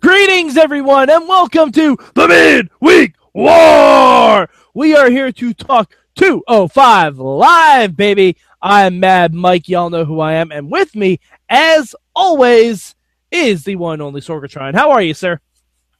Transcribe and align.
Greetings, 0.00 0.56
everyone, 0.56 1.10
and 1.10 1.28
welcome 1.28 1.72
to 1.72 1.96
the 2.14 2.28
Midweek 2.28 3.14
War. 3.32 4.48
We 4.72 4.94
are 4.94 5.10
here 5.10 5.32
to 5.32 5.54
talk 5.54 5.94
205 6.14 7.18
live, 7.18 7.96
baby. 7.96 8.36
I'm 8.62 9.00
Mad 9.00 9.34
Mike. 9.34 9.68
Y'all 9.68 9.90
know 9.90 10.04
who 10.04 10.20
I 10.20 10.34
am. 10.34 10.52
And 10.52 10.70
with 10.70 10.94
me, 10.94 11.18
as 11.48 11.94
always, 12.14 12.94
is 13.30 13.64
the 13.64 13.76
one 13.76 13.94
and 13.94 14.02
only 14.02 14.20
Sorgatron. 14.20 14.74
How 14.74 14.92
are 14.92 15.02
you, 15.02 15.14
sir? 15.14 15.40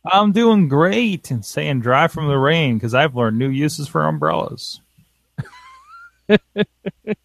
I'm 0.04 0.32
doing 0.32 0.68
great 0.68 1.30
and 1.30 1.44
staying 1.44 1.80
dry 1.80 2.06
from 2.08 2.28
the 2.28 2.38
rain 2.38 2.76
because 2.76 2.94
I've 2.94 3.16
learned 3.16 3.38
new 3.38 3.48
uses 3.48 3.88
for 3.88 4.06
umbrellas. 4.06 4.80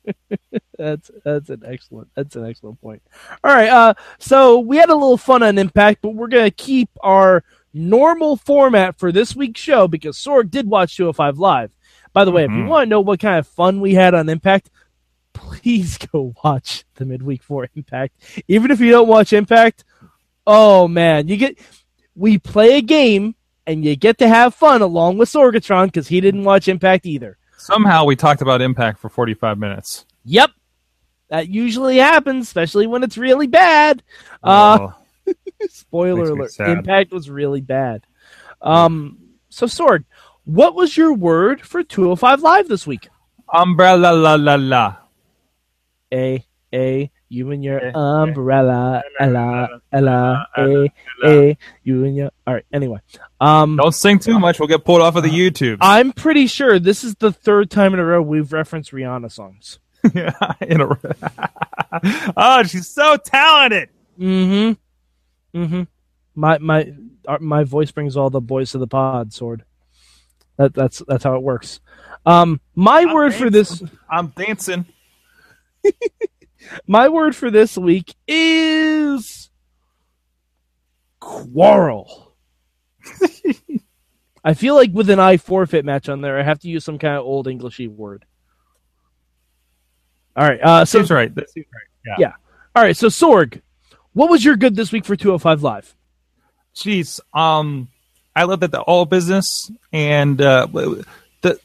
that's 0.89 1.11
that's 1.23 1.49
an 1.49 1.63
excellent 1.65 2.09
that's 2.15 2.35
an 2.35 2.45
excellent 2.45 2.81
point. 2.81 3.01
All 3.43 3.53
right, 3.53 3.69
uh, 3.69 3.93
so 4.17 4.59
we 4.59 4.77
had 4.77 4.89
a 4.89 4.95
little 4.95 5.17
fun 5.17 5.43
on 5.43 5.57
Impact, 5.57 6.01
but 6.01 6.15
we're 6.15 6.27
gonna 6.27 6.51
keep 6.51 6.89
our 7.01 7.43
normal 7.73 8.37
format 8.37 8.97
for 8.97 9.11
this 9.11 9.35
week's 9.35 9.61
show 9.61 9.87
because 9.87 10.17
Sorg 10.17 10.49
did 10.49 10.67
watch 10.67 10.97
205 10.97 11.37
live. 11.37 11.71
By 12.13 12.25
the 12.25 12.31
way, 12.31 12.43
if 12.43 12.51
you 12.51 12.65
want 12.65 12.87
to 12.87 12.89
know 12.89 13.01
what 13.01 13.19
kind 13.19 13.37
of 13.37 13.47
fun 13.47 13.81
we 13.81 13.93
had 13.93 14.15
on 14.15 14.29
Impact, 14.29 14.71
please 15.33 15.97
go 16.11 16.33
watch 16.43 16.85
the 16.95 17.05
midweek 17.05 17.43
for 17.43 17.67
Impact. 17.75 18.15
Even 18.47 18.71
if 18.71 18.79
you 18.79 18.91
don't 18.91 19.07
watch 19.07 19.31
Impact, 19.31 19.83
oh 20.47 20.87
man, 20.87 21.27
you 21.27 21.37
get 21.37 21.59
we 22.15 22.37
play 22.37 22.77
a 22.77 22.81
game 22.81 23.35
and 23.67 23.85
you 23.85 23.95
get 23.95 24.17
to 24.17 24.27
have 24.27 24.55
fun 24.55 24.81
along 24.81 25.17
with 25.17 25.29
Sorgatron 25.29 25.85
because 25.85 26.07
he 26.07 26.19
didn't 26.19 26.43
watch 26.43 26.67
Impact 26.67 27.05
either. 27.05 27.37
Somehow 27.57 28.05
we 28.05 28.15
talked 28.15 28.41
about 28.41 28.61
Impact 28.61 28.99
for 28.99 29.09
45 29.09 29.57
minutes. 29.57 30.05
Yep. 30.25 30.51
That 31.29 31.47
usually 31.49 31.97
happens, 31.97 32.47
especially 32.47 32.87
when 32.87 33.03
it's 33.03 33.17
really 33.17 33.47
bad. 33.47 34.03
Uh, 34.43 34.89
Oh, 35.27 35.33
spoiler 35.69 36.31
alert. 36.31 36.51
Impact 36.59 37.11
was 37.11 37.29
really 37.29 37.61
bad. 37.61 38.05
Um, 38.61 39.17
so, 39.49 39.65
Sorg, 39.67 40.05
what 40.45 40.73
was 40.75 40.97
your 40.97 41.13
word 41.13 41.61
for 41.61 41.83
205 41.83 42.41
Live 42.41 42.67
this 42.67 42.87
week? 42.87 43.09
umbrella 43.51 44.13
la 44.13 44.35
la 44.35 44.55
la. 44.55 44.95
A, 46.13 46.45
A, 46.73 47.11
you 47.29 47.51
and 47.51 47.63
your 47.63 47.79
umbrella, 47.95 49.01
Ella, 49.19 49.69
Ella, 49.91 50.47
A, 50.57 50.91
A, 51.25 51.57
you 51.83 52.03
and 52.05 52.15
your. 52.15 52.31
All 52.47 52.53
right, 52.55 52.65
anyway. 52.73 52.99
Um, 53.39 53.75
Don't 53.77 53.93
sing 53.93 54.17
too 54.19 54.39
much. 54.39 54.59
We'll 54.59 54.67
get 54.67 54.83
pulled 54.85 55.01
off 55.01 55.15
of 55.15 55.23
the 55.23 55.29
YouTube. 55.29 55.77
I'm 55.81 56.11
pretty 56.11 56.47
sure 56.47 56.79
this 56.79 57.03
is 57.03 57.15
the 57.15 57.31
third 57.31 57.69
time 57.69 57.93
in 57.93 57.99
a 57.99 58.05
row 58.05 58.21
we've 58.21 58.51
referenced 58.51 58.91
Rihanna 58.91 59.31
songs. 59.31 59.79
In 60.61 60.81
a- 60.81 62.31
oh, 62.37 62.63
she's 62.63 62.87
so 62.87 63.17
talented. 63.17 63.89
Mm-hmm. 64.19 65.59
Mm-hmm. 65.59 65.83
My 66.35 66.57
my 66.59 66.93
my 67.39 67.63
voice 67.63 67.91
brings 67.91 68.15
all 68.15 68.29
the 68.29 68.41
boys 68.41 68.71
to 68.71 68.77
the 68.77 68.87
pod, 68.87 69.31
Sorg. 69.31 69.61
That 70.57 70.73
that's 70.73 71.01
that's 71.07 71.23
how 71.23 71.35
it 71.35 71.43
works. 71.43 71.79
Um, 72.25 72.61
my 72.75 73.01
I'm 73.01 73.13
word 73.13 73.33
for 73.33 73.49
this 73.49 73.81
I'm 74.09 74.27
dancing. 74.27 74.85
my 76.87 77.09
word 77.09 77.35
for 77.35 77.49
this 77.49 77.77
week 77.77 78.13
is 78.27 79.49
quarrel. 81.19 82.35
I 84.43 84.53
feel 84.53 84.75
like 84.75 84.91
with 84.93 85.09
an 85.09 85.19
I 85.19 85.37
forfeit 85.37 85.83
match 85.83 86.07
on 86.07 86.21
there, 86.21 86.39
I 86.39 86.43
have 86.43 86.59
to 86.59 86.69
use 86.69 86.85
some 86.85 86.97
kind 86.97 87.15
of 87.17 87.25
old 87.25 87.47
Englishy 87.47 87.87
word. 87.87 88.25
All 90.39 90.47
right, 90.47 90.61
uh, 90.63 90.85
so 90.85 90.99
Seems 90.99 91.11
right. 91.11 91.35
That 91.35 91.49
seems 91.49 91.65
right. 91.73 91.83
Yeah. 92.05 92.27
Yeah. 92.27 92.33
all 92.73 92.81
right, 92.81 92.95
so 92.95 93.07
Sorg, 93.07 93.61
what 94.13 94.29
was 94.29 94.43
your 94.43 94.55
good 94.55 94.73
this 94.73 94.89
week 94.89 95.03
for 95.03 95.17
205 95.17 95.63
Live? 95.63 95.93
Jeez. 96.73 97.19
Um, 97.33 97.89
I 98.33 98.43
love 98.43 98.61
that 98.61 98.71
the 98.71 98.79
all 98.79 99.05
business 99.05 99.69
and 99.91 100.41
uh, 100.41 100.65
the 100.71 101.59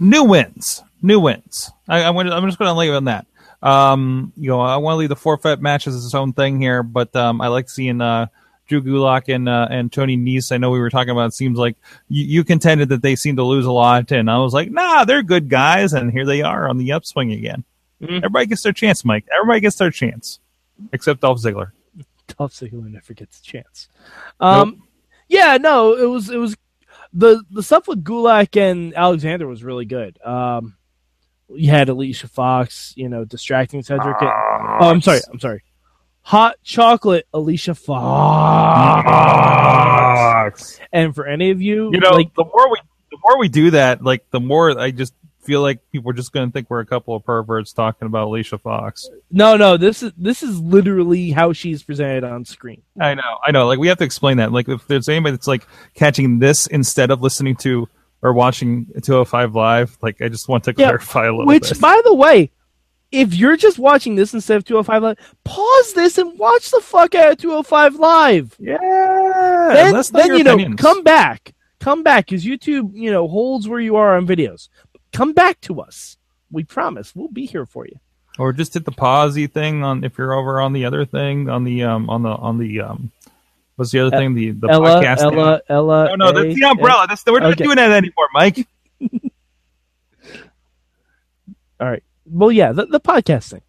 new 0.00 0.24
wins, 0.24 0.82
new 1.02 1.20
wins. 1.20 1.70
I, 1.86 2.04
I'm 2.04 2.46
just 2.46 2.58
going 2.58 2.72
to 2.72 2.78
leave 2.78 2.92
it 2.92 2.96
on 2.96 3.04
that. 3.04 3.26
Um, 3.62 4.32
you 4.34 4.48
know, 4.48 4.60
I 4.60 4.76
want 4.78 4.94
to 4.94 4.98
leave 4.98 5.10
the 5.10 5.16
forfeit 5.16 5.60
match 5.60 5.86
as 5.86 6.02
its 6.02 6.14
own 6.14 6.32
thing 6.32 6.58
here, 6.58 6.82
but 6.82 7.14
um, 7.14 7.42
I 7.42 7.48
like 7.48 7.68
seeing 7.68 8.00
uh, 8.00 8.28
Drew 8.66 8.82
Gulak 8.82 9.34
and 9.34 9.46
uh, 9.46 9.68
and 9.70 9.92
Tony 9.92 10.16
Nese. 10.16 10.52
I 10.52 10.56
know 10.56 10.70
we 10.70 10.78
were 10.78 10.88
talking 10.88 11.10
about. 11.10 11.26
It 11.26 11.34
seems 11.34 11.58
like 11.58 11.76
you, 12.08 12.24
you 12.24 12.44
contended 12.44 12.88
that 12.90 13.02
they 13.02 13.14
seem 13.14 13.36
to 13.36 13.42
lose 13.42 13.66
a 13.66 13.72
lot, 13.72 14.10
and 14.10 14.30
I 14.30 14.38
was 14.38 14.54
like, 14.54 14.70
nah, 14.70 15.04
they're 15.04 15.22
good 15.22 15.50
guys, 15.50 15.92
and 15.92 16.10
here 16.10 16.24
they 16.24 16.40
are 16.40 16.66
on 16.66 16.78
the 16.78 16.92
upswing 16.92 17.32
again. 17.32 17.64
Mhm. 18.02 18.16
Everybody 18.18 18.46
gets 18.46 18.62
their 18.62 18.72
chance, 18.72 19.04
Mike. 19.04 19.26
Everybody 19.34 19.60
gets 19.60 19.76
their 19.76 19.90
chance, 19.90 20.38
except 20.92 21.20
Dolph 21.20 21.40
Ziggler. 21.40 21.70
Dolph 22.36 22.52
Ziggler 22.52 22.90
never 22.92 23.14
gets 23.14 23.40
a 23.40 23.42
chance. 23.42 23.88
Um, 24.40 24.82
yeah, 25.28 25.56
no, 25.58 25.94
it 25.94 26.06
was 26.06 26.28
it 26.30 26.36
was 26.38 26.56
the 27.12 27.42
the 27.50 27.62
stuff 27.62 27.88
with 27.88 28.04
Gulak 28.04 28.56
and 28.60 28.94
Alexander 28.94 29.46
was 29.46 29.64
really 29.64 29.84
good. 29.86 30.18
Um, 30.24 30.76
you 31.48 31.70
had 31.70 31.88
Alicia 31.88 32.28
Fox, 32.28 32.92
you 32.96 33.08
know, 33.08 33.24
distracting 33.24 33.82
Cedric. 33.82 34.20
and- 34.20 34.28
oh, 34.30 34.90
I'm 34.90 35.00
sorry, 35.00 35.20
I'm 35.32 35.38
sorry. 35.40 35.62
Hot 36.22 36.56
chocolate, 36.64 37.26
Alicia 37.32 37.74
Fox. 37.76 39.06
And 40.92 41.14
for 41.14 41.26
any 41.26 41.50
of 41.50 41.62
you, 41.62 41.90
you 41.92 42.00
know 42.00 42.10
like 42.10 42.34
the 42.34 42.44
more 42.44 42.70
we 42.70 42.78
the 43.10 43.18
more 43.24 43.38
we 43.38 43.48
do 43.48 43.70
that 43.70 44.02
like 44.02 44.28
the 44.30 44.40
more 44.40 44.78
i 44.78 44.90
just 44.90 45.14
feel 45.46 45.60
like 45.62 45.78
people 45.92 46.10
are 46.10 46.14
just 46.14 46.32
going 46.32 46.48
to 46.48 46.52
think 46.52 46.68
we're 46.68 46.80
a 46.80 46.86
couple 46.86 47.14
of 47.14 47.24
perverts 47.24 47.72
talking 47.72 48.06
about 48.06 48.26
alicia 48.26 48.58
fox 48.58 49.08
no, 49.30 49.56
no, 49.56 49.76
this 49.76 50.02
is 50.02 50.12
this 50.16 50.42
is 50.42 50.60
literally 50.60 51.30
how 51.30 51.52
she's 51.52 51.82
presented 51.82 52.24
on 52.24 52.44
screen. 52.44 52.82
i 53.00 53.14
know 53.14 53.38
i 53.46 53.50
know 53.50 53.66
like 53.66 53.78
we 53.78 53.88
have 53.88 53.98
to 53.98 54.04
explain 54.04 54.36
that 54.38 54.52
like 54.52 54.68
if 54.68 54.86
there's 54.86 55.08
anybody 55.08 55.32
that's 55.36 55.46
like 55.46 55.66
catching 55.94 56.38
this 56.38 56.66
instead 56.66 57.10
of 57.10 57.22
listening 57.22 57.56
to 57.56 57.88
or 58.22 58.32
watching 58.32 58.86
205 59.02 59.54
live 59.54 59.96
like 60.02 60.20
i 60.22 60.28
just 60.28 60.48
want 60.48 60.64
to 60.64 60.74
Yeah, 60.76 60.88
clarify 60.88 61.26
a 61.26 61.30
little 61.30 61.46
Which, 61.46 61.68
bit 61.70 61.80
by 61.80 62.00
the 62.04 62.14
way, 62.14 62.50
if 63.12 63.34
you're 63.34 63.56
just 63.56 63.78
watching 63.78 64.16
this 64.16 64.34
instead 64.34 64.56
of 64.56 64.64
205 64.64 65.02
Live, 65.02 65.34
pause 65.44 65.92
this 65.94 66.18
and 66.18 66.36
watch 66.38 66.70
the 66.72 66.80
fuck 66.80 67.14
out 67.14 67.32
of 67.32 67.38
205 67.38 67.94
Live. 67.96 68.56
yeah 68.58 68.76
then, 69.72 70.02
then 70.12 70.36
you 70.36 70.42
know, 70.44 70.74
come 70.76 71.02
back, 71.04 71.54
come 71.78 72.02
back, 72.02 72.26
because 72.26 72.44
YouTube, 72.44 72.90
you 72.94 73.10
know, 73.12 73.28
holds 73.28 73.68
where 73.68 73.80
you 73.80 73.96
are 73.96 74.16
on 74.16 74.26
videos. 74.26 74.68
Come 75.12 75.32
back 75.32 75.60
to 75.62 75.80
us. 75.80 76.16
We 76.50 76.64
promise 76.64 77.14
we'll 77.14 77.28
be 77.28 77.46
here 77.46 77.66
for 77.66 77.86
you. 77.86 77.98
or 78.38 78.52
just 78.52 78.74
hit 78.74 78.84
the 78.84 78.92
pausey 78.92 79.50
thing 79.50 79.82
on 79.82 80.04
if 80.04 80.18
you're 80.18 80.34
over 80.34 80.60
on 80.60 80.72
the 80.72 80.84
other 80.84 81.04
thing 81.04 81.48
on 81.48 81.64
the 81.64 81.82
um 81.84 82.08
on 82.10 82.22
the 82.22 82.28
on 82.30 82.58
the 82.58 82.80
um 82.82 83.10
what's 83.76 83.90
the 83.90 84.00
other 84.00 84.16
thing 84.16 84.34
the 84.34 84.50
the 84.52 84.68
Ella, 84.68 85.02
podcast 85.02 85.18
thing? 85.30 85.38
Ella, 85.38 85.60
Ella. 85.68 86.16
no 86.16 86.30
no 86.30 86.32
that's 86.32 86.54
the 86.54 86.66
umbrella 86.66 87.06
that's 87.08 87.22
the, 87.24 87.32
we're 87.32 87.40
not 87.40 87.56
doing 87.56 87.76
that 87.76 87.90
anymore 87.90 88.28
mike 88.34 88.66
All 91.80 91.88
right. 91.90 92.02
Well, 92.24 92.50
yeah, 92.50 92.72
the, 92.72 92.86
the 92.86 93.00
podcast 93.00 93.50
thing. 93.50 93.62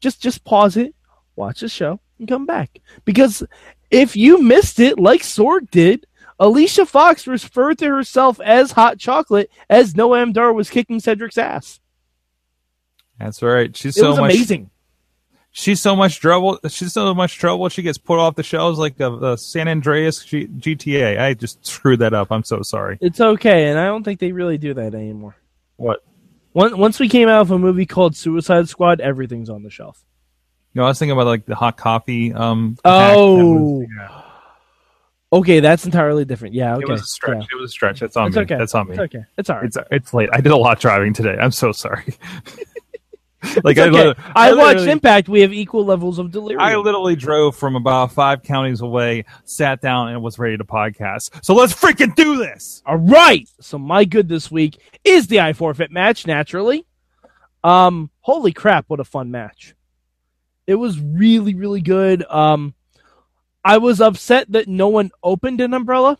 Just 0.00 0.22
just 0.22 0.44
pause 0.44 0.76
it, 0.76 0.94
watch 1.36 1.60
the 1.60 1.68
show, 1.68 2.00
and 2.18 2.28
come 2.28 2.46
back. 2.46 2.80
Because 3.04 3.42
if 3.90 4.16
you 4.16 4.40
missed 4.40 4.78
it, 4.80 4.98
like 4.98 5.22
Sorg 5.22 5.70
did, 5.70 6.06
Alicia 6.40 6.86
Fox 6.86 7.26
referred 7.28 7.78
to 7.78 7.86
herself 7.86 8.40
as 8.40 8.72
hot 8.72 8.98
chocolate 8.98 9.50
as 9.68 9.94
Noam 9.94 10.32
Dar 10.32 10.52
was 10.52 10.70
kicking 10.70 10.98
Cedric's 10.98 11.36
ass. 11.38 11.78
that's 13.18 13.42
right 13.42 13.76
she's 13.76 13.96
It 13.96 14.00
so 14.00 14.10
much 14.16 14.32
amazing. 14.34 14.70
she's 15.52 15.80
so 15.80 15.94
much 15.94 16.18
trouble. 16.18 16.58
She's 16.68 16.92
so 16.94 17.14
much 17.14 17.34
trouble. 17.38 17.68
She 17.68 17.82
gets 17.82 17.98
put 17.98 18.18
off 18.18 18.36
the 18.36 18.42
shelves 18.42 18.78
like 18.78 18.96
the, 18.96 19.14
the 19.18 19.36
San 19.36 19.68
Andreas 19.68 20.24
G- 20.24 20.46
GTA. 20.48 21.20
I 21.20 21.34
just 21.34 21.64
screwed 21.66 21.98
that 22.00 22.14
up. 22.14 22.28
I'm 22.32 22.44
so 22.44 22.62
sorry. 22.62 22.96
It's 23.00 23.20
okay, 23.20 23.68
and 23.68 23.78
I 23.78 23.84
don't 23.86 24.02
think 24.02 24.18
they 24.20 24.32
really 24.32 24.56
do 24.58 24.72
that 24.74 24.94
anymore. 24.94 25.36
What? 25.76 26.02
Once 26.54 26.74
once 26.74 26.98
we 26.98 27.08
came 27.08 27.28
out 27.28 27.42
of 27.42 27.50
a 27.50 27.58
movie 27.58 27.86
called 27.86 28.16
Suicide 28.16 28.68
Squad, 28.68 29.00
everything's 29.00 29.50
on 29.50 29.62
the 29.62 29.70
shelf. 29.70 30.02
No, 30.74 30.84
I 30.84 30.88
was 30.88 30.98
thinking 30.98 31.12
about 31.12 31.26
like 31.26 31.44
the 31.46 31.54
hot 31.54 31.76
coffee. 31.76 32.32
Um. 32.32 32.76
Oh, 32.84 33.80
was, 33.80 33.88
yeah. 33.96 34.19
Okay, 35.32 35.60
that's 35.60 35.84
entirely 35.84 36.24
different. 36.24 36.54
Yeah, 36.54 36.74
okay, 36.76 36.82
it 36.82 36.88
was 36.88 37.02
a 37.02 37.04
stretch. 37.04 37.38
yeah. 37.40 37.56
It 37.56 37.60
was 37.60 37.70
a 37.70 37.72
stretch. 37.72 38.00
That's 38.00 38.16
on 38.16 38.28
It's 38.28 38.36
me. 38.36 38.42
okay. 38.42 38.56
That's 38.56 38.74
on 38.74 38.88
me. 38.88 38.92
It's 38.92 39.00
okay. 39.00 39.24
It's 39.38 39.50
all 39.50 39.56
right. 39.56 39.64
It's 39.66 39.78
it's 39.90 40.14
late. 40.14 40.28
I 40.32 40.40
did 40.40 40.52
a 40.52 40.56
lot 40.56 40.80
driving 40.80 41.12
today. 41.12 41.36
I'm 41.40 41.52
so 41.52 41.72
sorry. 41.72 42.14
like 43.64 43.78
I, 43.78 43.88
lit- 43.88 44.16
I, 44.34 44.52
watched 44.52 44.86
Impact. 44.86 45.28
We 45.28 45.40
have 45.40 45.52
equal 45.52 45.84
levels 45.84 46.18
of 46.18 46.30
delirium. 46.30 46.60
I 46.60 46.76
literally 46.76 47.16
drove 47.16 47.56
from 47.56 47.74
about 47.74 48.12
five 48.12 48.42
counties 48.42 48.80
away, 48.80 49.24
sat 49.44 49.80
down, 49.80 50.08
and 50.08 50.22
was 50.22 50.38
ready 50.38 50.56
to 50.58 50.64
podcast. 50.64 51.44
So 51.44 51.54
let's 51.54 51.72
freaking 51.72 52.14
do 52.14 52.36
this. 52.36 52.82
All 52.84 52.98
right. 52.98 53.48
So 53.60 53.78
my 53.78 54.04
good 54.04 54.28
this 54.28 54.50
week 54.50 54.78
is 55.04 55.26
the 55.26 55.40
I 55.40 55.52
forfeit 55.52 55.90
match. 55.90 56.26
Naturally, 56.26 56.84
um, 57.64 58.10
holy 58.20 58.52
crap, 58.52 58.86
what 58.88 59.00
a 59.00 59.04
fun 59.04 59.30
match! 59.30 59.74
It 60.66 60.74
was 60.74 61.00
really, 61.00 61.54
really 61.54 61.80
good. 61.80 62.24
Um, 62.24 62.74
I 63.64 63.78
was 63.78 64.00
upset 64.00 64.50
that 64.52 64.68
no 64.68 64.88
one 64.88 65.10
opened 65.22 65.60
an 65.60 65.74
umbrella. 65.74 66.18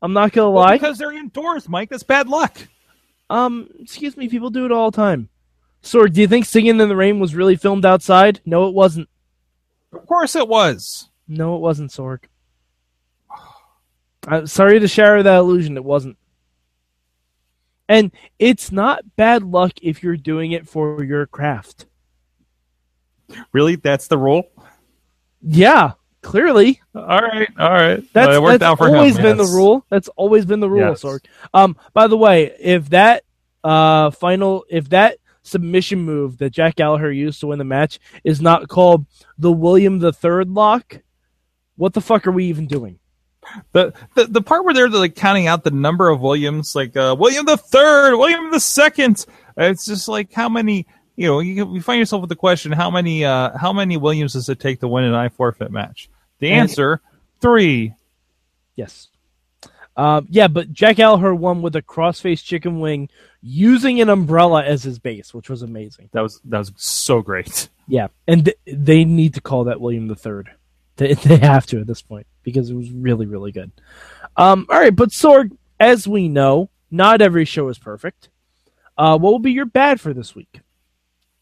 I'm 0.00 0.12
not 0.12 0.32
gonna 0.32 0.50
Well, 0.50 0.64
lie. 0.64 0.76
because 0.76 0.98
they're 0.98 1.12
indoors, 1.12 1.68
Mike. 1.68 1.90
That's 1.90 2.02
bad 2.02 2.28
luck. 2.28 2.58
Um, 3.30 3.68
excuse 3.80 4.16
me, 4.16 4.28
people 4.28 4.50
do 4.50 4.64
it 4.66 4.72
all 4.72 4.90
the 4.90 4.96
time. 4.96 5.28
Sorg, 5.82 6.12
do 6.14 6.20
you 6.20 6.28
think 6.28 6.44
Singing 6.46 6.80
in 6.80 6.88
the 6.88 6.96
Rain 6.96 7.20
was 7.20 7.34
really 7.34 7.56
filmed 7.56 7.84
outside? 7.84 8.40
No, 8.44 8.66
it 8.68 8.74
wasn't. 8.74 9.08
Of 9.92 10.06
course 10.06 10.34
it 10.36 10.48
was. 10.48 11.08
No, 11.28 11.56
it 11.56 11.60
wasn't, 11.60 11.90
Sorg. 11.90 12.24
I'm 14.28 14.46
sorry 14.46 14.80
to 14.80 14.88
shatter 14.88 15.22
that 15.22 15.38
illusion. 15.38 15.76
It 15.76 15.84
wasn't. 15.84 16.16
And 17.88 18.12
it's 18.38 18.72
not 18.72 19.04
bad 19.16 19.42
luck 19.42 19.72
if 19.82 20.02
you're 20.02 20.16
doing 20.16 20.52
it 20.52 20.66
for 20.68 21.02
your 21.04 21.26
craft. 21.26 21.84
Really? 23.52 23.76
That's 23.76 24.08
the 24.08 24.16
rule? 24.18 24.44
Yeah, 25.46 25.92
clearly. 26.22 26.80
All 26.94 27.02
right. 27.04 27.48
All 27.58 27.70
right. 27.70 28.02
That's, 28.12 28.28
Well, 28.28 28.42
worked 28.42 28.60
that's 28.60 28.70
out 28.70 28.78
for 28.78 28.88
always 28.94 29.16
him. 29.16 29.22
been 29.22 29.38
yes. 29.38 29.50
the 29.50 29.54
rule. 29.56 29.84
That's 29.90 30.08
always 30.08 30.46
been 30.46 30.60
the 30.60 30.70
rule, 30.70 30.88
Yes. 30.90 31.02
Sorg. 31.02 31.24
Um, 31.52 31.76
by 31.92 32.06
the 32.06 32.16
way, 32.16 32.54
if 32.58 32.90
that 32.90 33.24
uh 33.62 34.10
final 34.10 34.64
if 34.68 34.90
that 34.90 35.18
submission 35.42 36.00
move 36.00 36.38
that 36.38 36.50
Jack 36.50 36.76
Gallagher 36.76 37.10
used 37.12 37.40
to 37.40 37.48
win 37.48 37.58
the 37.58 37.64
match 37.64 37.98
is 38.24 38.40
not 38.40 38.68
called 38.68 39.06
the 39.38 39.52
William 39.52 39.98
the 39.98 40.12
Third 40.12 40.48
lock, 40.48 41.00
what 41.76 41.92
the 41.92 42.00
fuck 42.00 42.26
are 42.26 42.32
we 42.32 42.46
even 42.46 42.66
doing? 42.66 42.98
The, 43.72 43.92
the 44.14 44.24
the 44.24 44.40
part 44.42 44.64
where 44.64 44.72
they're 44.72 44.88
like 44.88 45.14
counting 45.14 45.46
out 45.46 45.64
the 45.64 45.70
number 45.70 46.08
of 46.08 46.20
Williams, 46.22 46.74
like 46.74 46.96
uh, 46.96 47.14
William 47.18 47.44
the 47.44 47.58
Third, 47.58 48.16
William 48.16 48.50
the 48.50 48.60
Second. 48.60 49.26
It's 49.56 49.84
just 49.84 50.08
like 50.08 50.32
how 50.32 50.48
many. 50.48 50.86
You 51.16 51.28
know, 51.28 51.40
you, 51.40 51.74
you 51.74 51.80
find 51.80 51.98
yourself 51.98 52.20
with 52.22 52.28
the 52.28 52.36
question: 52.36 52.72
How 52.72 52.90
many? 52.90 53.24
Uh, 53.24 53.56
how 53.56 53.72
many 53.72 53.96
Williams 53.96 54.32
does 54.32 54.48
it 54.48 54.58
take 54.60 54.80
to 54.80 54.88
win 54.88 55.04
an 55.04 55.14
I 55.14 55.28
forfeit 55.28 55.70
match? 55.70 56.08
The 56.40 56.50
answer: 56.50 57.00
three. 57.40 57.94
Yes. 58.76 59.08
Um, 59.96 60.26
yeah, 60.28 60.48
but 60.48 60.72
Jack 60.72 60.96
Gallagher 60.96 61.34
won 61.34 61.62
with 61.62 61.76
a 61.76 61.82
crossface 61.82 62.42
chicken 62.42 62.80
wing 62.80 63.08
using 63.42 64.00
an 64.00 64.08
umbrella 64.08 64.64
as 64.64 64.82
his 64.82 64.98
base, 64.98 65.32
which 65.32 65.48
was 65.48 65.62
amazing. 65.62 66.08
That 66.12 66.22
was 66.22 66.40
that 66.46 66.58
was 66.58 66.72
so 66.76 67.22
great. 67.22 67.68
Yeah, 67.86 68.08
and 68.26 68.46
th- 68.46 68.58
they 68.66 69.04
need 69.04 69.34
to 69.34 69.40
call 69.40 69.64
that 69.64 69.80
William 69.80 70.08
the 70.08 70.16
Third. 70.16 70.50
They, 70.96 71.14
they 71.14 71.38
have 71.38 71.66
to 71.66 71.80
at 71.80 71.88
this 71.88 72.02
point 72.02 72.28
because 72.44 72.70
it 72.70 72.74
was 72.74 72.88
really 72.92 73.26
really 73.26 73.50
good. 73.50 73.72
Um, 74.36 74.64
all 74.70 74.78
right, 74.78 74.94
but 74.94 75.08
Sorg, 75.08 75.50
as 75.80 76.06
we 76.06 76.28
know, 76.28 76.70
not 76.88 77.20
every 77.20 77.44
show 77.44 77.68
is 77.68 77.80
perfect. 77.80 78.28
Uh, 78.96 79.18
what 79.18 79.32
will 79.32 79.40
be 79.40 79.50
your 79.50 79.66
bad 79.66 80.00
for 80.00 80.14
this 80.14 80.36
week? 80.36 80.60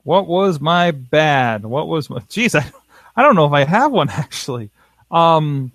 What 0.04 0.26
was 0.26 0.60
my 0.60 0.90
bad? 0.90 1.64
What 1.64 1.88
was 1.88 2.10
my? 2.10 2.18
Jeez, 2.20 2.58
I, 2.58 2.70
I 3.16 3.22
don't 3.22 3.36
know 3.36 3.46
if 3.46 3.52
I 3.52 3.64
have 3.64 3.92
one 3.92 4.10
actually. 4.10 4.70
Um, 5.10 5.72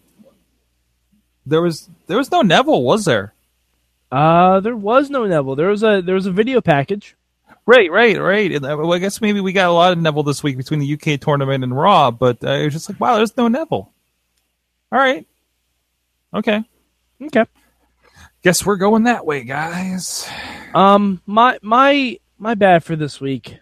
there 1.45 1.61
was 1.61 1.89
there 2.07 2.17
was 2.17 2.31
no 2.31 2.41
Neville, 2.41 2.83
was 2.83 3.05
there? 3.05 3.33
Uh, 4.11 4.59
there 4.59 4.75
was 4.75 5.09
no 5.09 5.25
Neville. 5.25 5.55
There 5.55 5.69
was 5.69 5.83
a 5.83 6.01
there 6.01 6.15
was 6.15 6.25
a 6.25 6.31
video 6.31 6.61
package. 6.61 7.15
Right, 7.65 7.91
right, 7.91 8.17
right. 8.17 8.49
And, 8.49 8.65
uh, 8.65 8.77
well, 8.79 8.93
I 8.93 8.97
guess 8.97 9.19
maybe 9.19 9.41
we 9.41 9.51
got 9.51 9.67
a 9.67 9.73
lot 9.73 9.91
of 9.91 9.97
Neville 9.97 10.23
this 10.23 10.41
week 10.41 10.55
between 10.55 10.79
the 10.79 10.93
UK 10.93 11.19
tournament 11.19 11.65
and 11.65 11.77
Raw, 11.77 12.11
but 12.11 12.41
uh, 12.41 12.51
it 12.51 12.63
was 12.63 12.73
just 12.73 12.89
like, 12.89 12.97
wow, 12.97 13.17
there's 13.17 13.35
no 13.35 13.49
Neville. 13.49 13.91
All 14.89 14.99
right, 14.99 15.27
okay. 16.33 16.63
Okay. 17.21 17.45
Guess 18.43 18.65
we're 18.65 18.77
going 18.77 19.03
that 19.03 19.25
way, 19.25 19.43
guys. 19.43 20.29
Um, 20.73 21.21
my 21.25 21.57
my 21.61 22.19
my 22.37 22.53
bad 22.55 22.83
for 22.83 22.95
this 22.95 23.19
week. 23.19 23.57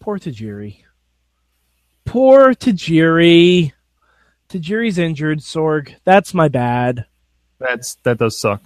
Poor 0.00 0.18
Tajiri. 0.18 0.84
Poor 2.04 2.54
Tajiri. 2.54 3.72
Tajiri's 4.48 4.98
injured, 4.98 5.40
Sorg. 5.40 5.94
That's 6.04 6.32
my 6.32 6.48
bad. 6.48 7.06
That's 7.58 7.96
that 8.04 8.18
does 8.18 8.40
suck. 8.40 8.62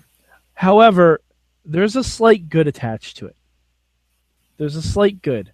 However, 0.55 1.21
there's 1.65 1.97
a 1.97 2.05
slight 2.05 2.49
good 2.49 2.69
attached 2.69 3.17
to 3.19 3.27
it. 3.27 3.37
There's 4.59 4.77
a 4.77 4.83
slight 4.83 5.23
good. 5.23 5.53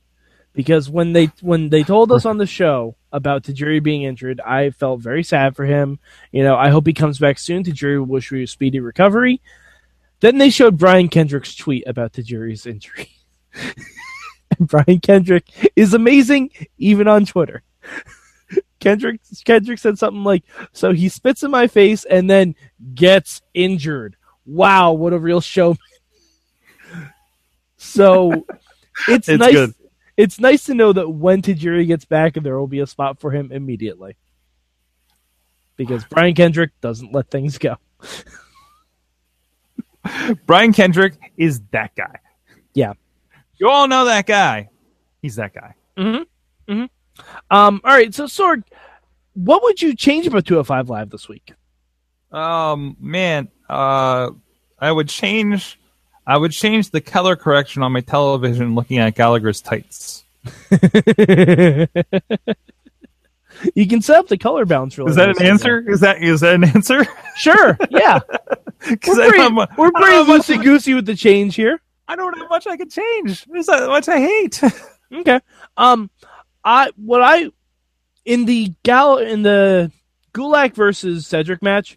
Because 0.53 0.91
when 0.91 1.13
they 1.13 1.31
when 1.41 1.69
they 1.69 1.85
told 1.85 2.11
us 2.11 2.25
on 2.25 2.39
the 2.39 2.47
show 2.47 2.97
about 3.13 3.45
Tajiri 3.45 3.83
being 3.83 4.03
injured, 4.03 4.41
I 4.41 4.71
felt 4.71 5.01
very 5.01 5.23
sad 5.23 5.55
for 5.55 5.65
him. 5.65 6.01
You 6.33 6.43
know, 6.43 6.57
I 6.57 6.71
hope 6.71 6.87
he 6.87 6.93
comes 6.93 7.19
back 7.19 7.39
soon. 7.39 7.63
Tajiri 7.63 7.99
will 7.99 8.07
wish 8.07 8.33
you 8.33 8.43
a 8.43 8.47
speedy 8.47 8.81
recovery. 8.81 9.41
Then 10.21 10.39
they 10.39 10.51
showed 10.51 10.77
Brian 10.77 11.09
Kendrick's 11.09 11.55
tweet 11.55 11.87
about 11.87 12.13
Tajiri's 12.13 12.67
injury. 12.67 13.11
and 14.57 14.69
Brian 14.69 15.01
Kendrick 15.01 15.45
is 15.77 15.95
amazing, 15.95 16.51
even 16.79 17.09
on 17.09 17.25
Twitter. 17.27 17.63
Kendrick 18.81 19.21
Kendrick 19.45 19.79
said 19.79 19.99
something 19.99 20.25
like, 20.25 20.45
"So 20.73 20.93
he 20.93 21.09
spits 21.09 21.43
in 21.43 21.51
my 21.51 21.67
face 21.67 22.05
and 22.05 22.31
then 22.31 22.55
gets 22.95 23.43
injured." 23.53 24.17
Wow, 24.47 24.93
what 24.93 25.13
a 25.13 25.19
real 25.19 25.41
show! 25.41 25.77
So 27.81 28.45
it's, 29.07 29.29
It's 29.29 29.39
nice. 29.39 29.53
good. 29.53 29.75
It's 30.17 30.41
nice 30.41 30.65
to 30.65 30.75
know 30.75 30.93
that 30.93 31.09
when 31.09 31.43
Tajiri 31.43 31.87
gets 31.87 32.05
back, 32.05 32.35
there 32.35 32.59
will 32.59 32.67
be 32.67 32.81
a 32.81 32.89
spot 32.89 33.21
for 33.21 33.31
him 33.31 33.53
immediately. 33.53 34.17
Because 35.77 36.05
Brian 36.05 36.35
Kendrick 36.35 36.73
doesn't 36.81 37.13
let 37.15 37.31
things 37.31 37.57
go. 37.57 37.77
Brian 40.45 40.73
Kendrick 40.73 41.15
is 41.37 41.61
that 41.71 41.95
guy. 41.95 42.17
Yeah. 42.75 42.95
You 43.59 43.69
all 43.69 43.89
know 43.89 44.05
that 44.07 44.27
guy. 44.27 44.69
He's 45.23 45.37
that 45.37 45.53
guy. 45.55 45.75
Hmm. 45.97 46.23
Um. 47.51 47.81
All 47.83 47.93
right. 47.93 48.15
So, 48.15 48.25
Sorg, 48.27 48.63
what 49.35 49.63
would 49.65 49.83
you 49.83 49.95
change 49.97 50.27
about 50.27 50.45
205 50.47 50.89
Live 50.89 51.11
this 51.11 51.29
week? 51.29 51.53
Um, 52.31 52.97
man, 53.01 53.49
uh, 53.69 54.31
I 54.79 54.93
would 54.93 55.09
change. 55.09 55.81
I 56.27 56.37
would 56.37 56.53
change 56.53 56.91
the 56.91 57.01
color 57.01 57.37
correction 57.37 57.83
on 57.83 57.91
my 57.93 58.01
television 58.03 58.75
looking 58.75 58.99
at 58.99 59.15
Gallagher's 59.15 59.61
tights. 59.61 60.25
You 63.75 63.89
can 63.89 64.03
set 64.03 64.19
up 64.19 64.29
the 64.29 64.39
color 64.39 64.65
balance. 64.65 64.97
Really 64.99 65.11
Is 65.11 65.17
that 65.17 65.31
an 65.31 65.43
answer? 65.43 65.91
Is 65.91 66.01
that 66.01 66.23
is 66.23 66.41
that 66.41 66.55
an 66.55 66.65
answer? 66.65 67.05
Sure. 67.37 67.77
Yeah. 67.91 68.21
we're 68.89 68.97
pretty, 68.97 69.15
don't 69.17 69.37
have 69.39 69.53
mu- 69.53 69.67
we're 69.77 69.91
pretty 69.93 70.31
much- 70.31 70.47
loosey 70.47 70.63
goosey 70.63 70.95
with 70.95 71.07
the 71.07 71.15
change 71.17 71.57
here. 71.57 71.81
I 72.09 72.17
don't 72.17 72.37
have 72.39 72.49
much 72.49 72.67
I 72.67 72.77
can 72.77 72.89
change. 72.89 73.45
There's 73.45 73.69
not 73.69 73.89
much 73.89 74.09
I 74.09 74.21
hate. 74.21 74.61
Okay. 75.11 75.41
Um, 75.79 76.11
I 76.63 76.91
what 76.97 77.23
I 77.23 77.49
in 78.27 78.45
the 78.45 78.75
gal 78.83 79.17
in 79.17 79.43
the 79.43 79.91
Gulak 80.35 80.75
versus 80.75 81.27
Cedric 81.27 81.63
match, 81.63 81.97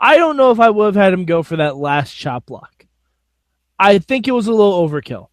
I 0.00 0.18
don't 0.18 0.36
know 0.36 0.52
if 0.52 0.60
I 0.60 0.70
would 0.70 0.86
have 0.86 0.94
had 0.94 1.12
him 1.12 1.24
go 1.24 1.42
for 1.42 1.56
that 1.56 1.76
last 1.76 2.12
chop 2.12 2.46
block. 2.46 2.86
I 3.76 3.98
think 3.98 4.28
it 4.28 4.32
was 4.32 4.46
a 4.46 4.52
little 4.52 4.88
overkill 4.88 5.30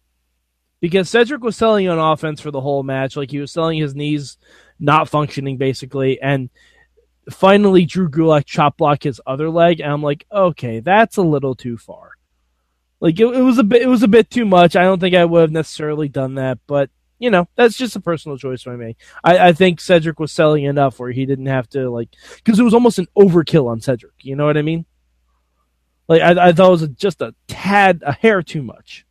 because 0.80 1.08
Cedric 1.08 1.44
was 1.44 1.56
selling 1.56 1.88
on 1.88 2.00
offense 2.00 2.40
for 2.40 2.50
the 2.50 2.60
whole 2.60 2.82
match, 2.82 3.16
like 3.16 3.30
he 3.30 3.38
was 3.38 3.52
selling 3.52 3.78
his 3.78 3.94
knees 3.94 4.36
not 4.80 5.08
functioning 5.08 5.58
basically, 5.58 6.20
and 6.20 6.50
finally 7.30 7.84
Drew 7.86 8.08
Gulak 8.08 8.46
chop 8.46 8.78
block 8.78 9.04
his 9.04 9.20
other 9.26 9.48
leg, 9.48 9.78
and 9.78 9.92
I'm 9.92 10.02
like, 10.02 10.26
okay, 10.32 10.80
that's 10.80 11.18
a 11.18 11.22
little 11.22 11.54
too 11.54 11.76
far. 11.76 12.11
Like 13.02 13.18
it, 13.18 13.26
it 13.26 13.42
was 13.42 13.58
a 13.58 13.64
bit, 13.64 13.82
it 13.82 13.88
was 13.88 14.02
a 14.04 14.08
bit 14.08 14.30
too 14.30 14.44
much. 14.46 14.76
I 14.76 14.84
don't 14.84 15.00
think 15.00 15.14
I 15.16 15.24
would 15.24 15.40
have 15.40 15.50
necessarily 15.50 16.08
done 16.08 16.36
that, 16.36 16.58
but 16.68 16.88
you 17.18 17.30
know, 17.30 17.48
that's 17.56 17.76
just 17.76 17.96
a 17.96 18.00
personal 18.00 18.38
choice 18.38 18.62
by 18.64 18.76
me. 18.76 18.96
I, 19.24 19.48
I 19.48 19.52
think 19.52 19.80
Cedric 19.80 20.18
was 20.20 20.30
selling 20.32 20.64
enough 20.64 20.98
where 21.00 21.10
he 21.10 21.26
didn't 21.26 21.46
have 21.46 21.68
to 21.70 21.90
like 21.90 22.10
because 22.36 22.58
it 22.60 22.62
was 22.62 22.74
almost 22.74 22.98
an 23.00 23.08
overkill 23.18 23.68
on 23.68 23.80
Cedric. 23.80 24.14
You 24.22 24.36
know 24.36 24.46
what 24.46 24.56
I 24.56 24.62
mean? 24.62 24.86
Like 26.08 26.22
I, 26.22 26.48
I 26.48 26.52
thought 26.52 26.68
it 26.68 26.80
was 26.80 26.88
just 26.90 27.20
a 27.22 27.34
tad, 27.48 28.02
a 28.06 28.12
hair 28.12 28.40
too 28.42 28.62
much. 28.62 29.04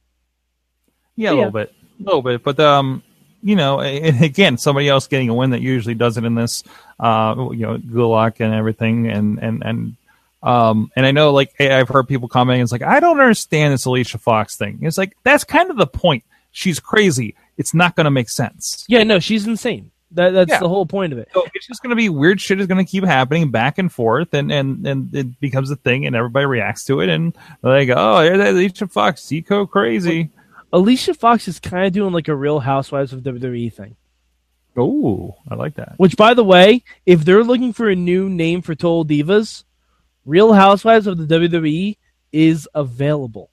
yeah, 1.17 1.31
a 1.31 1.33
Yeah. 1.33 1.37
little 1.37 1.51
bit, 1.51 1.73
a 1.99 2.03
little 2.03 2.21
bit. 2.21 2.43
But 2.43 2.59
um, 2.59 3.03
you 3.43 3.55
know, 3.55 3.79
again, 3.81 4.57
somebody 4.57 4.87
else 4.87 5.07
getting 5.07 5.29
a 5.29 5.33
win 5.33 5.49
that 5.51 5.61
usually 5.61 5.95
does 5.95 6.17
it 6.17 6.23
in 6.25 6.35
this, 6.35 6.63
uh, 6.99 7.35
you 7.51 7.65
know, 7.65 7.77
Gulak 7.77 8.39
and 8.39 8.53
everything, 8.53 9.07
and 9.09 9.37
and 9.39 9.63
and 9.65 9.95
um, 10.43 10.91
and 10.95 11.05
I 11.05 11.11
know 11.11 11.31
like 11.31 11.53
I've 11.59 11.89
heard 11.89 12.07
people 12.07 12.27
commenting, 12.27 12.63
it's 12.63 12.71
like 12.71 12.81
I 12.83 12.99
don't 12.99 13.19
understand 13.19 13.73
this 13.73 13.85
Alicia 13.85 14.17
Fox 14.17 14.55
thing. 14.57 14.79
It's 14.81 14.97
like 14.97 15.15
that's 15.23 15.43
kind 15.43 15.69
of 15.69 15.77
the 15.77 15.87
point. 15.87 16.23
She's 16.51 16.79
crazy. 16.79 17.35
It's 17.57 17.73
not 17.73 17.95
going 17.95 18.05
to 18.05 18.11
make 18.11 18.29
sense. 18.29 18.83
Yeah, 18.87 19.03
no, 19.03 19.19
she's 19.19 19.45
insane. 19.47 19.91
That 20.13 20.31
that's 20.31 20.49
Yeah. 20.51 20.59
the 20.59 20.67
whole 20.67 20.85
point 20.85 21.13
of 21.13 21.19
it. 21.19 21.29
So 21.33 21.47
it's 21.53 21.67
just 21.67 21.81
going 21.81 21.91
to 21.91 21.95
be 21.95 22.09
weird 22.09 22.41
shit 22.41 22.59
is 22.59 22.67
going 22.67 22.83
to 22.83 22.89
keep 22.89 23.05
happening 23.05 23.49
back 23.51 23.77
and 23.77 23.89
forth, 23.91 24.33
and 24.33 24.51
and 24.51 24.85
and 24.85 25.15
it 25.15 25.39
becomes 25.39 25.71
a 25.71 25.75
thing, 25.77 26.05
and 26.05 26.15
everybody 26.15 26.45
reacts 26.45 26.83
to 26.85 26.99
it, 27.01 27.09
and 27.09 27.33
they 27.61 27.85
go, 27.85 27.93
"Oh, 27.97 28.21
there's 28.21 28.49
Alicia 28.49 28.87
Fox, 28.87 29.21
Zico 29.21 29.69
crazy." 29.69 30.29
Alicia 30.73 31.13
Fox 31.13 31.47
is 31.47 31.59
kind 31.59 31.85
of 31.85 31.93
doing 31.93 32.13
like 32.13 32.27
a 32.29 32.35
Real 32.35 32.59
Housewives 32.59 33.13
of 33.13 33.21
WWE 33.21 33.71
thing. 33.73 33.95
Oh, 34.77 35.35
I 35.49 35.55
like 35.55 35.75
that. 35.75 35.93
Which, 35.97 36.15
by 36.15 36.33
the 36.33 36.43
way, 36.45 36.83
if 37.05 37.25
they're 37.25 37.43
looking 37.43 37.73
for 37.73 37.89
a 37.89 37.95
new 37.95 38.29
name 38.29 38.61
for 38.61 38.73
Total 38.73 39.05
Divas, 39.05 39.63
Real 40.25 40.53
Housewives 40.53 41.07
of 41.07 41.17
the 41.17 41.25
WWE 41.39 41.97
is 42.31 42.67
available. 42.73 43.49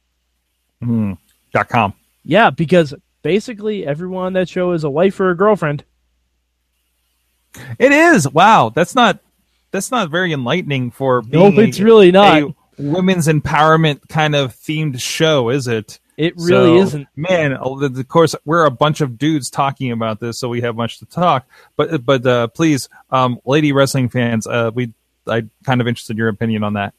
Mm, 0.82 1.18
dot 1.52 1.68
com. 1.68 1.94
Yeah, 2.24 2.50
because 2.50 2.94
basically 3.22 3.86
everyone 3.86 4.26
on 4.26 4.32
that 4.34 4.48
show 4.48 4.72
is 4.72 4.84
a 4.84 4.90
wife 4.90 5.18
or 5.20 5.30
a 5.30 5.36
girlfriend. 5.36 5.84
It 7.78 7.92
is. 7.92 8.28
Wow, 8.28 8.70
that's 8.74 8.94
not 8.94 9.18
that's 9.70 9.90
not 9.90 10.10
very 10.10 10.32
enlightening 10.32 10.90
for 10.90 11.22
being 11.22 11.54
Nope, 11.56 11.58
it's 11.68 11.78
a- 11.78 11.84
really 11.84 12.10
not. 12.12 12.42
a 12.42 12.54
women's 12.78 13.26
empowerment 13.26 14.08
kind 14.08 14.34
of 14.36 14.54
themed 14.54 15.00
show, 15.00 15.48
is 15.50 15.66
it? 15.66 15.98
It 16.16 16.34
really 16.36 16.78
So, 16.78 16.82
isn't. 16.82 17.08
Man, 17.16 17.52
of 17.52 18.08
course, 18.08 18.34
we're 18.44 18.64
a 18.66 18.70
bunch 18.72 19.00
of 19.00 19.18
dudes 19.18 19.50
talking 19.50 19.92
about 19.92 20.18
this, 20.20 20.38
so 20.38 20.48
we 20.48 20.60
have 20.62 20.74
much 20.76 20.98
to 20.98 21.06
talk. 21.06 21.46
But 21.76 22.04
but 22.04 22.26
uh, 22.26 22.48
please, 22.48 22.88
um, 23.10 23.40
lady 23.44 23.72
wrestling 23.72 24.08
fans, 24.08 24.46
uh, 24.46 24.70
we 24.74 24.92
I 25.28 25.42
kind 25.64 25.80
of 25.80 25.88
interested 25.88 26.12
in 26.12 26.18
your 26.18 26.28
opinion 26.28 26.62
on 26.64 26.74
that. 26.74 26.94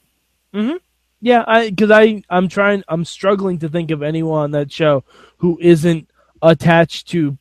Mm-hmm. 0.54 0.78
Yeah, 1.22 1.44
I 1.46 1.70
because 1.70 1.92
I 1.92 2.24
I'm 2.30 2.48
trying 2.48 2.84
I'm 2.88 3.06
struggling 3.06 3.60
to 3.60 3.70
think 3.70 3.92
of 3.92 4.02
anyone 4.02 4.44
on 4.44 4.52
that 4.52 4.72
show 4.72 5.04
who 5.38 5.58
isn't 5.62 6.10
attached 6.42 7.10
to 7.10 7.38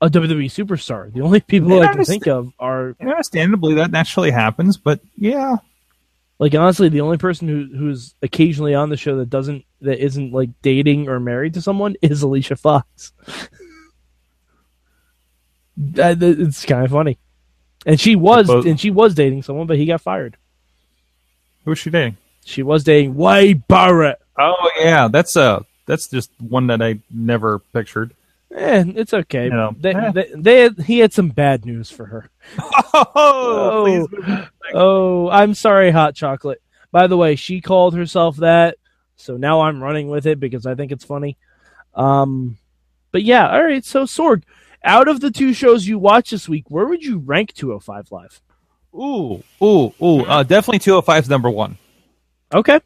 a 0.00 0.08
WWE 0.08 0.46
superstar. 0.46 1.12
The 1.12 1.20
only 1.22 1.40
people 1.40 1.82
I 1.82 1.92
can 1.92 2.04
think 2.04 2.26
of 2.26 2.52
are 2.58 2.96
understandably, 3.00 3.74
that 3.74 3.90
naturally 3.90 4.30
happens, 4.30 4.76
but 4.76 5.00
yeah, 5.16 5.56
like 6.38 6.54
honestly 6.54 6.88
the 6.88 7.00
only 7.00 7.18
person 7.18 7.48
who 7.48 7.68
who's 7.76 8.14
occasionally 8.22 8.74
on 8.74 8.90
the 8.90 8.96
show 8.96 9.16
that 9.16 9.30
doesn't 9.30 9.64
that 9.80 10.02
isn't 10.02 10.32
like 10.32 10.50
dating 10.62 11.08
or 11.08 11.20
married 11.20 11.54
to 11.54 11.62
someone 11.62 11.96
is 12.02 12.22
Alicia 12.22 12.56
Fox. 12.56 13.12
It's 15.78 16.64
kind 16.64 16.86
of 16.86 16.90
funny, 16.90 17.18
and 17.86 17.98
she 17.98 18.16
was 18.16 18.46
Suppose- 18.48 18.66
and 18.66 18.78
she 18.78 18.90
was 18.90 19.14
dating 19.14 19.42
someone, 19.42 19.66
but 19.66 19.78
he 19.78 19.86
got 19.86 20.02
fired. 20.02 20.36
who's 21.64 21.78
she 21.78 21.88
dating? 21.90 22.18
She 22.44 22.62
was 22.62 22.84
dating 22.84 23.14
Wade 23.14 23.66
Barrett. 23.66 24.20
Oh 24.38 24.70
yeah, 24.78 25.08
that's 25.08 25.36
uh 25.36 25.62
that's 25.86 26.08
just 26.08 26.30
one 26.38 26.66
that 26.66 26.82
I 26.82 26.98
never 27.10 27.60
pictured. 27.60 28.12
Eh, 28.54 28.84
it's 28.94 29.12
okay. 29.12 29.44
You 29.44 29.50
know, 29.50 29.74
they, 29.78 29.94
eh. 29.94 30.12
they, 30.12 30.30
they 30.36 30.60
had, 30.60 30.78
he 30.78 30.98
had 30.98 31.12
some 31.12 31.28
bad 31.30 31.64
news 31.64 31.90
for 31.90 32.06
her. 32.06 32.30
Oh, 32.98 33.82
please 33.84 34.26
move. 34.26 34.50
Oh, 34.72 35.28
I'm 35.28 35.52
sorry, 35.52 35.90
hot 35.90 36.14
chocolate. 36.14 36.62
By 36.92 37.08
the 37.08 37.16
way, 37.16 37.36
she 37.36 37.60
called 37.60 37.94
herself 37.94 38.38
that, 38.38 38.78
so 39.16 39.36
now 39.36 39.60
I'm 39.62 39.82
running 39.82 40.08
with 40.08 40.26
it 40.26 40.40
because 40.40 40.64
I 40.64 40.74
think 40.74 40.92
it's 40.92 41.04
funny. 41.04 41.36
Um, 41.94 42.56
but 43.12 43.22
yeah, 43.22 43.50
all 43.50 43.62
right. 43.62 43.84
So 43.84 44.04
Sorg, 44.04 44.44
out 44.86 45.08
of 45.08 45.20
the 45.20 45.30
two 45.30 45.52
shows 45.52 45.86
you 45.86 45.98
watched 45.98 46.30
this 46.30 46.48
week, 46.48 46.64
where 46.68 46.86
would 46.86 47.02
you 47.04 47.18
rank 47.18 47.52
205 47.54 48.10
Live? 48.12 48.40
Ooh, 48.94 49.42
ooh, 49.62 49.92
ooh. 50.02 50.22
Uh, 50.24 50.42
definitely 50.42 50.78
205 50.78 51.24
is 51.24 51.28
number 51.28 51.50
one. 51.50 51.76
Okay, 52.54 52.80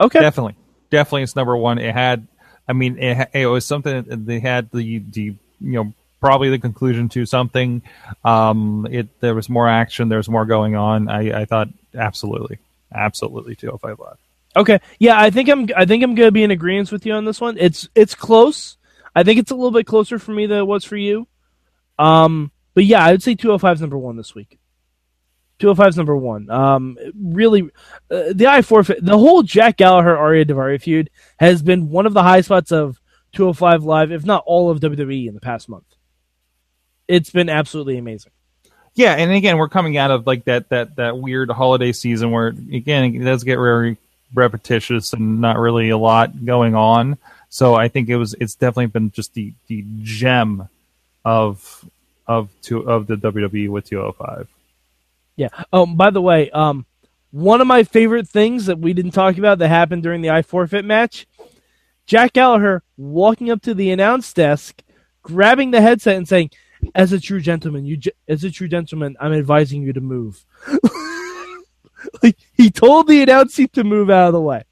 okay, 0.00 0.20
Definitely, 0.20 0.54
definitely, 0.88 1.24
it's 1.24 1.36
number 1.36 1.56
one. 1.56 1.78
It 1.78 1.92
had, 1.92 2.26
I 2.68 2.72
mean, 2.72 2.98
it, 2.98 3.28
it 3.34 3.46
was 3.46 3.66
something 3.66 4.04
that 4.04 4.24
they 4.24 4.38
had 4.38 4.70
the 4.70 5.00
the 5.00 5.22
you 5.22 5.36
know 5.60 5.92
probably 6.20 6.50
the 6.50 6.58
conclusion 6.60 7.08
to 7.10 7.26
something. 7.26 7.82
Um, 8.24 8.86
it 8.90 9.08
there 9.20 9.34
was 9.34 9.48
more 9.48 9.68
action, 9.68 10.08
there 10.08 10.18
was 10.18 10.28
more 10.28 10.46
going 10.46 10.76
on. 10.76 11.08
I 11.08 11.42
I 11.42 11.44
thought 11.46 11.68
absolutely, 11.94 12.58
absolutely 12.94 13.56
205 13.56 13.98
live. 13.98 14.16
okay. 14.56 14.80
Yeah, 15.00 15.20
I 15.20 15.30
think 15.30 15.48
I'm. 15.48 15.68
I 15.76 15.84
think 15.84 16.04
I'm 16.04 16.14
gonna 16.14 16.30
be 16.30 16.44
in 16.44 16.52
agreement 16.52 16.92
with 16.92 17.04
you 17.04 17.12
on 17.14 17.24
this 17.24 17.40
one. 17.40 17.58
It's 17.58 17.88
it's 17.96 18.14
close. 18.14 18.76
I 19.14 19.24
think 19.24 19.40
it's 19.40 19.50
a 19.50 19.56
little 19.56 19.72
bit 19.72 19.86
closer 19.86 20.18
for 20.20 20.30
me 20.30 20.46
than 20.46 20.58
it 20.58 20.66
was 20.66 20.84
for 20.84 20.96
you. 20.96 21.26
Um, 22.02 22.50
but 22.74 22.84
yeah, 22.84 23.04
I 23.04 23.12
would 23.12 23.22
say 23.22 23.34
205 23.34 23.76
is 23.76 23.80
number 23.80 23.98
one 23.98 24.16
this 24.16 24.34
week. 24.34 24.58
205 25.60 25.88
is 25.90 25.96
number 25.96 26.16
one. 26.16 26.50
Um, 26.50 26.98
really, 27.14 27.70
uh, 28.10 28.32
the 28.32 28.46
I 28.48 28.62
forfeit 28.62 29.04
the 29.04 29.16
whole 29.16 29.42
Jack 29.44 29.76
Gallagher 29.76 30.16
Ariya 30.16 30.44
Daivari 30.44 30.82
feud 30.82 31.10
has 31.38 31.62
been 31.62 31.90
one 31.90 32.06
of 32.06 32.14
the 32.14 32.22
high 32.22 32.40
spots 32.40 32.72
of 32.72 33.00
205 33.34 33.84
Live, 33.84 34.10
if 34.10 34.24
not 34.24 34.42
all 34.46 34.70
of 34.70 34.80
WWE 34.80 35.28
in 35.28 35.34
the 35.34 35.40
past 35.40 35.68
month. 35.68 35.84
It's 37.06 37.30
been 37.30 37.48
absolutely 37.48 37.98
amazing. 37.98 38.32
Yeah, 38.94 39.14
and 39.14 39.30
again, 39.30 39.56
we're 39.56 39.68
coming 39.68 39.96
out 39.96 40.10
of 40.10 40.26
like 40.26 40.44
that 40.46 40.68
that 40.70 40.96
that 40.96 41.18
weird 41.18 41.50
holiday 41.50 41.92
season 41.92 42.32
where 42.32 42.48
again 42.48 43.14
it 43.14 43.24
does 43.24 43.44
get 43.44 43.56
very 43.56 43.96
repetitious 44.34 45.12
and 45.12 45.40
not 45.40 45.58
really 45.58 45.90
a 45.90 45.98
lot 45.98 46.44
going 46.44 46.74
on. 46.74 47.18
So 47.48 47.74
I 47.74 47.86
think 47.86 48.08
it 48.08 48.16
was 48.16 48.34
it's 48.40 48.56
definitely 48.56 48.86
been 48.86 49.12
just 49.12 49.34
the 49.34 49.52
the 49.68 49.84
gem 50.00 50.68
of 51.24 51.84
of 52.26 52.50
two 52.62 52.80
of 52.88 53.06
the 53.06 53.16
WWE 53.16 53.68
with 53.68 53.84
205. 53.86 54.48
Yeah. 55.36 55.48
Oh, 55.72 55.86
by 55.86 56.10
the 56.10 56.20
way, 56.22 56.50
um, 56.50 56.86
one 57.30 57.60
of 57.60 57.66
my 57.66 57.82
favorite 57.84 58.28
things 58.28 58.66
that 58.66 58.78
we 58.78 58.92
didn't 58.92 59.12
talk 59.12 59.38
about 59.38 59.58
that 59.58 59.68
happened 59.68 60.02
during 60.02 60.20
the 60.20 60.30
I 60.30 60.42
forfeit 60.42 60.84
match, 60.84 61.26
Jack 62.06 62.34
Gallagher 62.34 62.82
walking 62.96 63.50
up 63.50 63.62
to 63.62 63.74
the 63.74 63.90
announce 63.90 64.32
desk, 64.32 64.82
grabbing 65.22 65.70
the 65.70 65.80
headset 65.80 66.16
and 66.16 66.28
saying, 66.28 66.50
"As 66.94 67.12
a 67.12 67.20
true 67.20 67.40
gentleman, 67.40 67.84
you 67.86 67.96
j- 67.96 68.12
as 68.28 68.44
a 68.44 68.50
true 68.50 68.68
gentleman, 68.68 69.16
I'm 69.20 69.32
advising 69.32 69.82
you 69.82 69.92
to 69.94 70.00
move." 70.00 70.44
like 72.22 72.36
he 72.54 72.70
told 72.70 73.06
the 73.08 73.22
announce 73.22 73.54
team 73.54 73.68
to 73.72 73.84
move 73.84 74.10
out 74.10 74.26
of 74.28 74.32
the 74.34 74.40
way. 74.40 74.64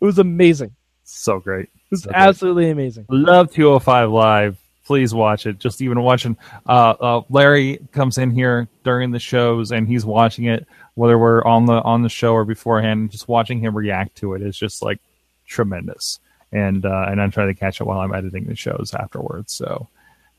It 0.00 0.04
was 0.04 0.18
amazing. 0.18 0.74
So 1.04 1.38
great. 1.38 1.64
It 1.66 1.70
was 1.90 2.02
So 2.02 2.10
great. 2.10 2.18
absolutely 2.20 2.70
amazing. 2.70 3.06
Love 3.08 3.52
205 3.52 4.10
live. 4.10 4.58
Please 4.92 5.14
watch 5.14 5.46
it. 5.46 5.58
Just 5.58 5.80
even 5.80 6.02
watching, 6.02 6.36
uh, 6.68 6.90
uh, 7.00 7.22
Larry 7.30 7.78
comes 7.92 8.18
in 8.18 8.30
here 8.30 8.68
during 8.84 9.10
the 9.10 9.18
shows 9.18 9.72
and 9.72 9.88
he's 9.88 10.04
watching 10.04 10.44
it, 10.44 10.66
whether 10.96 11.18
we're 11.18 11.42
on 11.44 11.64
the 11.64 11.80
on 11.80 12.02
the 12.02 12.10
show 12.10 12.34
or 12.34 12.44
beforehand. 12.44 13.10
Just 13.10 13.26
watching 13.26 13.58
him 13.58 13.74
react 13.74 14.16
to 14.16 14.34
it 14.34 14.42
is 14.42 14.54
just 14.54 14.82
like 14.82 15.00
tremendous. 15.46 16.20
And 16.52 16.84
uh, 16.84 17.06
and 17.08 17.22
I'm 17.22 17.30
trying 17.30 17.48
to 17.48 17.58
catch 17.58 17.80
it 17.80 17.84
while 17.84 18.00
I'm 18.00 18.14
editing 18.14 18.44
the 18.44 18.54
shows 18.54 18.92
afterwards. 18.92 19.54
So 19.54 19.88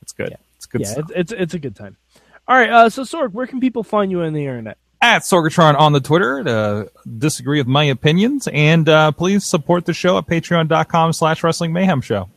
it's 0.02 0.12
good. 0.12 0.36
It's 0.54 0.66
good 0.66 0.82
yeah, 0.82 0.86
stuff. 0.86 1.10
it's, 1.10 1.32
it's 1.32 1.42
it's 1.42 1.54
a 1.54 1.58
good 1.58 1.74
time. 1.74 1.96
All 2.46 2.56
right, 2.56 2.70
uh, 2.70 2.90
so 2.90 3.02
Sorg, 3.02 3.32
where 3.32 3.48
can 3.48 3.58
people 3.58 3.82
find 3.82 4.12
you 4.12 4.20
on 4.20 4.34
the 4.34 4.46
internet? 4.46 4.78
at 5.02 5.22
Sorgatron 5.22 5.76
on 5.76 5.92
the 5.92 6.00
Twitter 6.00 6.44
to 6.44 6.92
disagree 7.18 7.58
with 7.58 7.66
my 7.66 7.82
opinions, 7.82 8.46
and 8.52 8.88
uh, 8.88 9.10
please 9.10 9.44
support 9.44 9.84
the 9.84 9.92
show 9.92 10.16
at 10.16 10.26
patreon.com 10.26 11.12
slash 11.12 11.42
wrestling 11.42 11.72
mayhem 11.72 12.00
show. 12.00 12.28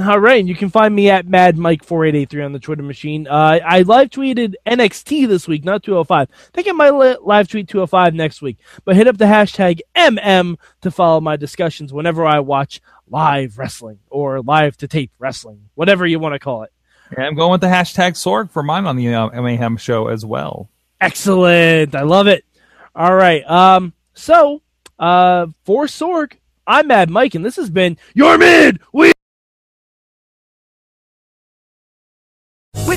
All 0.00 0.18
right, 0.18 0.40
and 0.40 0.48
you 0.48 0.54
can 0.54 0.70
find 0.70 0.94
me 0.94 1.10
at 1.10 1.26
Mad 1.26 1.58
Mike 1.58 1.84
four 1.84 2.06
eight 2.06 2.14
eight 2.14 2.30
three 2.30 2.42
on 2.42 2.52
the 2.52 2.58
Twitter 2.58 2.82
machine. 2.82 3.26
Uh, 3.26 3.60
I 3.62 3.82
live 3.82 4.08
tweeted 4.08 4.54
NXT 4.66 5.28
this 5.28 5.46
week, 5.46 5.64
not 5.64 5.82
two 5.82 5.92
hundred 5.92 6.04
five. 6.04 6.28
I 6.30 6.50
think 6.54 6.66
I 6.66 6.72
might 6.72 6.94
li- 6.94 7.18
live 7.20 7.46
tweet 7.46 7.68
two 7.68 7.78
hundred 7.78 7.88
five 7.88 8.14
next 8.14 8.40
week. 8.40 8.56
But 8.86 8.96
hit 8.96 9.06
up 9.06 9.18
the 9.18 9.26
hashtag 9.26 9.80
MM 9.94 10.56
to 10.80 10.90
follow 10.90 11.20
my 11.20 11.36
discussions 11.36 11.92
whenever 11.92 12.24
I 12.24 12.40
watch 12.40 12.80
live 13.10 13.58
wrestling 13.58 13.98
or 14.08 14.40
live 14.40 14.78
to 14.78 14.88
tape 14.88 15.10
wrestling, 15.18 15.68
whatever 15.74 16.06
you 16.06 16.18
want 16.18 16.32
to 16.34 16.38
call 16.38 16.62
it. 16.62 16.72
And 17.14 17.26
I'm 17.26 17.34
going 17.34 17.52
with 17.52 17.60
the 17.60 17.66
hashtag 17.66 18.12
Sorg 18.12 18.50
for 18.50 18.62
mine 18.62 18.86
on 18.86 18.96
the 18.96 19.14
uh, 19.14 19.42
mayhem 19.42 19.76
show 19.76 20.08
as 20.08 20.24
well. 20.24 20.70
Excellent, 21.02 21.94
I 21.94 22.02
love 22.02 22.28
it. 22.28 22.46
All 22.94 23.14
right, 23.14 23.44
um, 23.48 23.92
so 24.14 24.62
uh, 24.98 25.48
for 25.64 25.84
Sorg, 25.84 26.32
I'm 26.66 26.86
Mad 26.86 27.10
Mike, 27.10 27.34
and 27.34 27.44
this 27.44 27.56
has 27.56 27.68
been 27.68 27.98
your 28.14 28.38
mid 28.38 28.80
week. 28.94 29.11